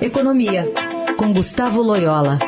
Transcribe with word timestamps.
Economia, 0.00 0.64
com 1.18 1.30
Gustavo 1.30 1.82
Loyola. 1.82 2.38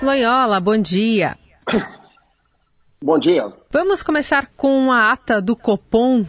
Loyola, 0.00 0.58
bom 0.60 0.78
dia. 0.78 1.36
Bom 3.02 3.18
dia. 3.18 3.52
Vamos 3.70 4.02
começar 4.02 4.50
com 4.56 4.90
a 4.90 5.12
ata 5.12 5.42
do 5.42 5.54
Copom 5.54 6.24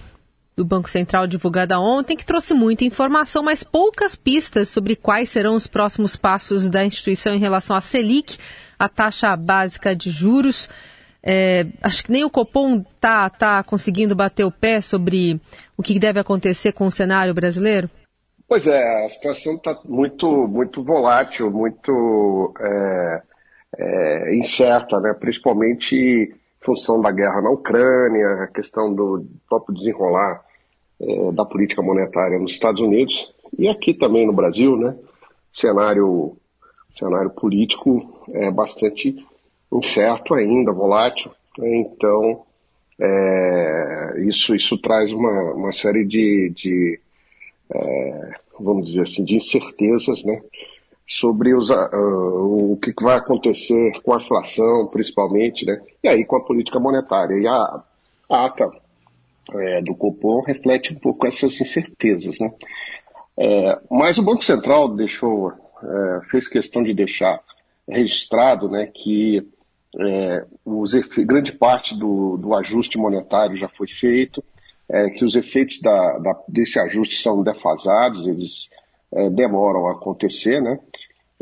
do 0.57 0.65
Banco 0.65 0.89
Central 0.89 1.25
divulgada 1.25 1.79
ontem, 1.79 2.17
que 2.17 2.25
trouxe 2.25 2.53
muita 2.53 2.83
informação, 2.83 3.41
mas 3.41 3.63
poucas 3.63 4.13
pistas 4.13 4.67
sobre 4.67 4.97
quais 4.97 5.29
serão 5.29 5.55
os 5.55 5.67
próximos 5.67 6.17
passos 6.17 6.69
da 6.69 6.83
instituição 6.83 7.33
em 7.33 7.39
relação 7.39 7.77
à 7.77 7.79
Selic, 7.79 8.37
a 8.77 8.89
taxa 8.89 9.33
básica 9.37 9.95
de 9.95 10.11
juros. 10.11 10.67
É, 11.23 11.65
acho 11.81 12.03
que 12.03 12.11
nem 12.11 12.23
o 12.23 12.29
Copom 12.29 12.83
está 12.95 13.29
tá 13.29 13.63
conseguindo 13.63 14.15
bater 14.15 14.45
o 14.45 14.51
pé 14.51 14.81
sobre 14.81 15.39
o 15.75 15.83
que 15.83 15.99
deve 15.99 16.19
acontecer 16.19 16.71
com 16.71 16.85
o 16.85 16.91
cenário 16.91 17.33
brasileiro? 17.33 17.89
Pois 18.47 18.65
é, 18.65 19.05
a 19.05 19.09
situação 19.09 19.55
está 19.55 19.77
muito, 19.85 20.47
muito 20.47 20.81
volátil, 20.83 21.51
muito 21.51 22.53
é, 22.59 23.21
é, 23.77 24.35
incerta, 24.37 24.99
né? 25.01 25.13
principalmente 25.13 25.95
em 25.95 26.33
função 26.61 27.01
da 27.01 27.11
guerra 27.11 27.41
na 27.41 27.49
Ucrânia, 27.49 28.43
a 28.43 28.47
questão 28.47 28.93
do 28.93 29.25
próprio 29.49 29.75
desenrolar 29.75 30.45
é, 30.99 31.31
da 31.33 31.43
política 31.43 31.81
monetária 31.81 32.39
nos 32.39 32.51
Estados 32.51 32.81
Unidos 32.81 33.33
e 33.57 33.67
aqui 33.67 33.93
também 33.93 34.25
no 34.25 34.33
Brasil, 34.33 34.77
né? 34.77 34.95
Cenário, 35.53 36.37
cenário 36.95 37.29
político 37.31 38.25
é 38.33 38.49
bastante 38.51 39.15
incerto 39.71 40.33
ainda, 40.33 40.71
volátil. 40.71 41.31
Né? 41.57 41.77
Então, 41.77 42.43
é, 42.99 44.15
isso, 44.27 44.55
isso 44.55 44.77
traz 44.79 45.11
uma, 45.11 45.53
uma 45.53 45.71
série 45.71 46.05
de, 46.05 46.51
de 46.55 46.99
é, 47.69 48.31
vamos 48.59 48.87
dizer 48.87 49.01
assim, 49.01 49.23
de 49.23 49.35
incertezas, 49.35 50.23
né? 50.23 50.41
Sobre 51.09 51.55
os, 51.55 51.69
uh, 51.69 52.73
o 52.73 52.77
que 52.77 52.93
vai 53.01 53.15
acontecer 53.15 53.93
com 54.01 54.13
a 54.13 54.17
inflação, 54.17 54.87
principalmente, 54.87 55.65
né? 55.65 55.81
E 56.03 56.07
aí 56.07 56.25
com 56.25 56.35
a 56.35 56.43
política 56.43 56.79
monetária. 56.79 57.35
E 57.37 57.47
a, 57.47 57.83
ata 58.29 58.69
é, 59.53 59.81
do 59.81 59.95
Copom 59.95 60.41
reflete 60.41 60.93
um 60.93 60.99
pouco 60.99 61.25
essas 61.25 61.59
incertezas. 61.61 62.39
Né? 62.39 62.51
É, 63.37 63.79
mas 63.89 64.17
o 64.17 64.23
Banco 64.23 64.43
Central 64.43 64.95
deixou, 64.95 65.53
é, 65.81 66.19
fez 66.29 66.47
questão 66.47 66.83
de 66.83 66.93
deixar 66.93 67.41
registrado 67.87 68.69
né, 68.69 68.91
que 68.93 69.47
é, 69.99 70.45
os 70.65 70.93
grande 71.25 71.51
parte 71.51 71.97
do, 71.97 72.37
do, 72.37 72.53
ajuste 72.55 72.97
monetário 72.97 73.55
já 73.55 73.67
foi 73.67 73.87
feito, 73.87 74.43
é, 74.89 75.09
que 75.09 75.25
os 75.25 75.35
efeitos 75.35 75.79
da, 75.81 76.17
da, 76.19 76.43
desse 76.47 76.79
ajuste 76.79 77.21
são 77.21 77.43
defasados, 77.43 78.27
eles 78.27 78.69
é, 79.11 79.29
demoram 79.29 79.87
a 79.87 79.93
acontecer, 79.93 80.61
né? 80.61 80.79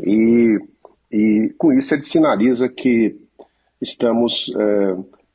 E, 0.00 0.58
e 1.10 1.54
com 1.58 1.72
isso 1.72 1.94
ele 1.94 2.02
sinaliza 2.02 2.68
que 2.68 3.16
estamos 3.80 4.50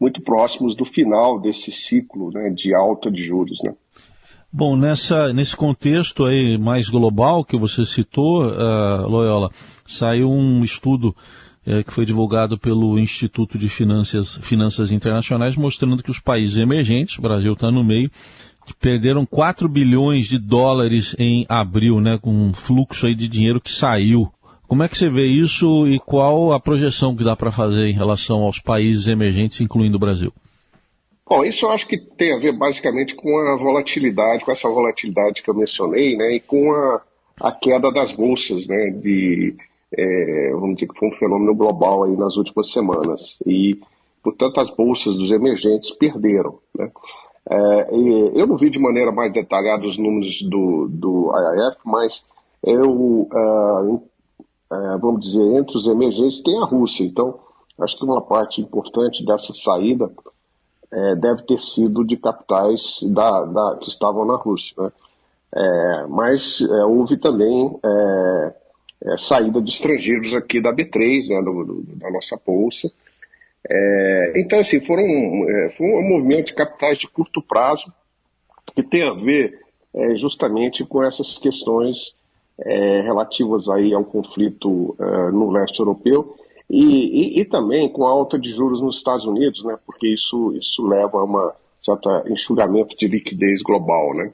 muito 0.02 0.20
próximos 0.20 0.76
do 0.76 0.84
final 0.84 1.40
desse 1.40 1.72
ciclo 1.72 2.32
né, 2.32 2.50
de 2.50 2.74
alta 2.74 3.12
de 3.12 3.22
juros. 3.24 3.60
Né? 3.64 3.72
Bom, 4.52 4.76
nessa, 4.76 5.32
nesse 5.32 5.56
contexto 5.56 6.26
aí 6.26 6.58
mais 6.58 6.90
global 6.90 7.46
que 7.46 7.56
você 7.56 7.86
citou, 7.86 8.48
uh, 8.48 9.08
Loyola, 9.08 9.52
saiu 9.86 10.30
um 10.30 10.64
estudo 10.64 11.16
uh, 11.68 11.84
que 11.84 11.94
foi 11.94 12.06
divulgado 12.06 12.58
pelo 12.58 12.98
Instituto 13.00 13.58
de 13.58 13.70
Finanças, 13.70 14.38
Finanças 14.42 14.92
Internacionais 14.92 15.56
mostrando 15.56 16.04
que 16.04 16.12
os 16.12 16.20
países 16.20 16.58
emergentes, 16.58 17.18
o 17.18 17.22
Brasil 17.22 17.54
está 17.54 17.72
no 17.72 17.84
meio, 17.84 18.12
perderam 18.80 19.26
4 19.26 19.68
bilhões 19.68 20.28
de 20.28 20.38
dólares 20.38 21.16
em 21.18 21.46
abril, 21.50 22.00
né, 22.00 22.18
com 22.22 22.32
um 22.32 22.54
fluxo 22.54 23.06
aí 23.06 23.16
de 23.16 23.28
dinheiro 23.28 23.60
que 23.60 23.72
saiu 23.72 24.32
como 24.72 24.84
é 24.84 24.88
que 24.88 24.98
você 24.98 25.10
vê 25.10 25.26
isso 25.26 25.86
e 25.86 26.00
qual 26.00 26.54
a 26.54 26.60
projeção 26.60 27.14
que 27.14 27.26
dá 27.26 27.36
para 27.36 27.52
fazer 27.52 27.90
em 27.90 27.92
relação 27.92 28.44
aos 28.44 28.58
países 28.58 29.06
emergentes, 29.10 29.60
incluindo 29.60 29.98
o 29.98 30.00
Brasil? 30.00 30.32
Bom, 31.30 31.44
isso 31.44 31.66
eu 31.66 31.72
acho 31.72 31.86
que 31.86 31.98
tem 31.98 32.34
a 32.34 32.40
ver 32.40 32.58
basicamente 32.58 33.14
com 33.14 33.38
a 33.38 33.58
volatilidade, 33.58 34.46
com 34.46 34.52
essa 34.54 34.70
volatilidade 34.70 35.44
que 35.44 35.50
eu 35.50 35.54
mencionei, 35.54 36.16
né, 36.16 36.38
e 36.38 36.40
com 36.40 36.72
a, 36.72 37.02
a 37.42 37.52
queda 37.52 37.92
das 37.92 38.14
bolsas, 38.14 38.66
né, 38.66 38.92
de, 38.92 39.58
é, 39.98 40.52
vamos 40.54 40.76
dizer 40.76 40.88
que 40.88 41.00
foi 41.00 41.10
um 41.10 41.18
fenômeno 41.18 41.56
global 41.56 42.04
aí 42.04 42.16
nas 42.16 42.38
últimas 42.38 42.72
semanas. 42.72 43.38
E, 43.46 43.80
portanto, 44.24 44.60
as 44.60 44.70
bolsas 44.70 45.16
dos 45.16 45.32
emergentes 45.32 45.92
perderam, 45.92 46.60
né. 46.78 46.92
É, 47.50 47.90
eu 48.36 48.46
não 48.46 48.56
vi 48.56 48.70
de 48.70 48.78
maneira 48.78 49.12
mais 49.12 49.34
detalhada 49.34 49.88
os 49.88 49.98
números 49.98 50.42
do, 50.44 50.88
do 50.88 51.32
IIF, 51.36 51.78
mas 51.84 52.24
eu 52.64 52.92
uh, 52.92 54.02
é, 54.72 54.98
vamos 54.98 55.22
dizer, 55.26 55.44
entre 55.58 55.78
os 55.78 55.86
emergentes 55.86 56.42
tem 56.42 56.58
a 56.62 56.66
Rússia. 56.66 57.04
Então, 57.04 57.40
acho 57.82 57.98
que 57.98 58.06
uma 58.06 58.22
parte 58.22 58.62
importante 58.62 59.26
dessa 59.26 59.52
saída 59.54 60.10
é, 60.90 61.16
deve 61.16 61.44
ter 61.44 61.58
sido 61.58 62.06
de 62.06 62.16
capitais 62.16 63.00
da, 63.04 63.44
da, 63.44 63.78
que 63.82 63.90
estavam 63.90 64.26
na 64.26 64.38
Rússia. 64.38 64.74
Né? 64.78 64.92
É, 65.54 66.08
mas 66.08 66.62
é, 66.62 66.86
houve 66.86 67.18
também 67.18 67.78
é, 69.06 69.14
é, 69.14 69.18
saída 69.18 69.62
de 69.62 69.72
estrangeiros 69.72 70.34
aqui 70.34 70.62
da 70.62 70.74
B3, 70.74 71.28
né, 71.30 71.42
do, 71.42 71.64
do, 71.64 71.84
da 71.98 72.10
nossa 72.12 72.40
bolsa. 72.46 72.92
então, 74.36 74.60
assim, 74.60 74.82
foram, 74.82 75.06
foi 75.78 75.88
um 75.88 76.10
movimento 76.10 76.48
de 76.48 76.54
capitais 76.54 76.98
de 76.98 77.08
curto 77.08 77.42
prazo 77.42 77.94
que 78.76 78.82
tem 78.82 79.04
a 79.04 79.14
ver 79.14 79.60
justamente 80.16 80.84
com 80.86 81.04
essas 81.04 81.38
questões 81.38 82.16
é, 82.64 83.02
relativas 83.02 83.70
aí 83.70 83.94
ao 83.94 84.04
conflito 84.04 84.96
é, 85.00 85.32
no 85.32 85.52
leste 85.52 85.80
europeu 85.80 86.36
e, 86.70 87.38
e, 87.38 87.42
e, 87.42 87.46
também 87.46 87.90
com 87.90 88.06
a 88.06 88.12
alta 88.12 88.40
de 88.40 88.50
juros 88.50 88.82
nos 88.82 88.98
Estados 88.98 89.26
Unidos, 89.26 89.64
né, 89.64 89.78
porque 89.86 90.08
isso, 90.08 90.56
isso 90.56 90.86
leva 90.88 91.18
a 91.18 91.26
um 91.26 91.52
certo 91.82 92.10
enxugamento 92.30 92.96
de 92.96 93.08
liquidez 93.08 93.62
global. 93.62 94.14
Né. 94.14 94.32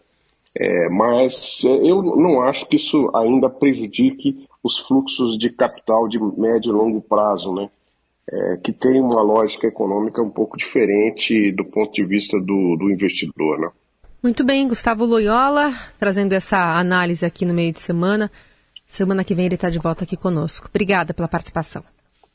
É, 0.59 0.90
mas 0.90 1.63
é, 1.63 1.69
eu 1.69 2.01
não 2.01 2.41
acho 2.41 2.66
que 2.66 2.78
isso 2.78 3.12
ainda 3.16 3.47
prejudique 3.47 4.47
os 4.63 4.79
fluxos 4.79 5.38
de 5.38 5.51
capital 5.51 6.07
de 6.07 6.19
médio 6.19 6.72
e 6.72 6.73
longo 6.73 7.00
prazo, 7.00 7.53
né, 7.53 7.69
é, 8.29 8.57
que 8.57 8.73
tem 8.73 9.00
uma 9.00 9.22
lógica 9.22 9.68
econômica 9.68 10.22
um 10.22 10.31
pouco 10.31 10.57
diferente 10.57 11.51
do 11.51 11.63
ponto 11.63 11.94
de 11.94 12.03
vista 12.03 12.40
do, 12.40 12.75
do 12.75 12.90
investidor. 12.91 13.59
Né. 13.59 13.69
Muito 14.23 14.44
bem, 14.44 14.68
Gustavo 14.68 15.06
Loyola, 15.06 15.72
trazendo 16.00 16.34
essa 16.34 16.57
análise 16.79 17.24
aqui 17.24 17.45
no 17.45 17.53
meio 17.53 17.72
de 17.72 17.79
semana. 17.79 18.31
Semana 18.88 19.24
que 19.24 19.35
vem 19.35 19.45
ele 19.45 19.56
está 19.56 19.69
de 19.69 19.78
volta 19.78 20.06
aqui 20.06 20.18
conosco. 20.18 20.68
Obrigada 20.69 21.13
pela 21.13 21.28
participação. 21.28 21.84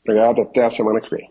Obrigado, 0.05 0.41
até 0.41 0.63
a 0.63 0.69
semana 0.69 1.01
que 1.01 1.09
vem. 1.09 1.29